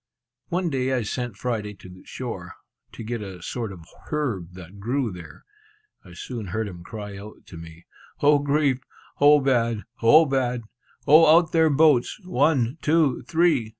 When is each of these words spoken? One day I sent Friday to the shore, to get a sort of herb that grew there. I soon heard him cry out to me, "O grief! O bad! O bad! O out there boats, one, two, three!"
One 0.47 0.71
day 0.71 0.93
I 0.93 1.03
sent 1.03 1.35
Friday 1.37 1.75
to 1.75 1.87
the 1.87 2.03
shore, 2.05 2.55
to 2.93 3.03
get 3.03 3.21
a 3.21 3.43
sort 3.43 3.71
of 3.71 3.85
herb 4.07 4.53
that 4.53 4.79
grew 4.79 5.11
there. 5.11 5.45
I 6.03 6.13
soon 6.13 6.47
heard 6.47 6.67
him 6.67 6.83
cry 6.83 7.19
out 7.19 7.45
to 7.45 7.57
me, 7.57 7.85
"O 8.19 8.39
grief! 8.39 8.81
O 9.19 9.39
bad! 9.39 9.83
O 10.01 10.25
bad! 10.25 10.63
O 11.05 11.37
out 11.37 11.51
there 11.51 11.69
boats, 11.69 12.19
one, 12.23 12.79
two, 12.81 13.21
three!" 13.27 13.69